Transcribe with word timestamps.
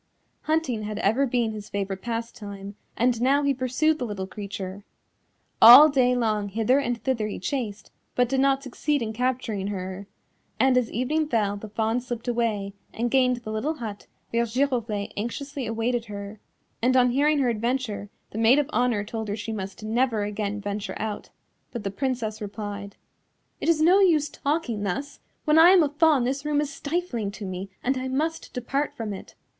Hunting 0.45 0.81
had 0.81 0.97
ever 0.97 1.27
been 1.27 1.51
his 1.51 1.69
favourite 1.69 2.01
pastime, 2.01 2.75
and 2.97 3.21
now 3.21 3.43
he 3.43 3.53
pursued 3.53 3.99
the 3.99 4.05
little 4.07 4.25
creature. 4.25 4.83
All 5.61 5.89
day 5.89 6.15
long 6.15 6.49
hither 6.49 6.79
and 6.79 6.99
thither 7.03 7.27
he 7.27 7.37
chased, 7.37 7.91
but 8.15 8.27
did 8.27 8.39
not 8.39 8.63
succeed 8.63 9.03
in 9.03 9.13
capturing 9.13 9.67
her, 9.67 10.07
and 10.59 10.75
as 10.75 10.91
evening 10.91 11.27
fell 11.27 11.55
the 11.55 11.69
Fawn 11.69 12.01
slipped 12.01 12.27
away 12.27 12.73
and 12.91 13.11
gained 13.11 13.43
the 13.43 13.51
little 13.51 13.75
hut 13.75 14.07
where 14.31 14.41
Giroflée 14.43 15.13
anxiously 15.15 15.67
awaited 15.67 16.05
her, 16.05 16.39
and 16.81 16.97
on 16.97 17.11
hearing 17.11 17.37
her 17.37 17.49
adventure 17.49 18.09
the 18.31 18.39
Maid 18.39 18.57
of 18.57 18.67
Honour 18.69 19.03
told 19.03 19.27
her 19.27 19.35
she 19.35 19.51
must 19.51 19.83
never 19.83 20.23
again 20.23 20.59
venture 20.59 20.95
out, 20.97 21.29
but 21.69 21.83
the 21.83 21.91
Princess 21.91 22.41
replied: 22.41 22.95
"It 23.59 23.69
is 23.69 23.83
no 23.83 23.99
use 23.99 24.29
talking 24.29 24.81
thus, 24.81 25.19
when 25.45 25.59
I 25.59 25.69
am 25.69 25.83
a 25.83 25.89
Fawn 25.89 26.23
this 26.23 26.43
room 26.43 26.59
is 26.59 26.73
stifling 26.73 27.29
to 27.33 27.45
me 27.45 27.69
and 27.83 27.99
I 27.99 28.07
must 28.07 28.51
depart 28.51 28.97
from 28.97 29.13
it." 29.13 29.35